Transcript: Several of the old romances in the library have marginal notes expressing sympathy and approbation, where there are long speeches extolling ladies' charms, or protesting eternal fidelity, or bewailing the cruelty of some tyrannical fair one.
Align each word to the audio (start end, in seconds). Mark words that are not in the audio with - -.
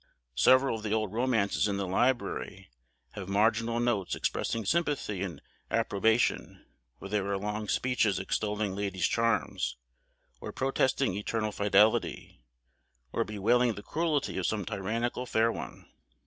Several 0.33 0.77
of 0.77 0.81
the 0.81 0.93
old 0.93 1.13
romances 1.13 1.67
in 1.67 1.77
the 1.77 1.85
library 1.85 2.71
have 3.11 3.29
marginal 3.29 3.79
notes 3.79 4.15
expressing 4.15 4.65
sympathy 4.65 5.21
and 5.21 5.43
approbation, 5.69 6.65
where 6.97 7.09
there 7.11 7.27
are 7.27 7.37
long 7.37 7.67
speeches 7.67 8.17
extolling 8.17 8.73
ladies' 8.75 9.07
charms, 9.07 9.77
or 10.39 10.51
protesting 10.51 11.13
eternal 11.15 11.51
fidelity, 11.51 12.41
or 13.13 13.23
bewailing 13.23 13.75
the 13.75 13.83
cruelty 13.83 14.39
of 14.39 14.47
some 14.47 14.65
tyrannical 14.65 15.27
fair 15.27 15.51
one. 15.51 15.85